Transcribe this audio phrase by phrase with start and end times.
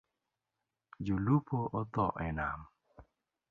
[1.09, 2.59] Jo lupo otho e nam.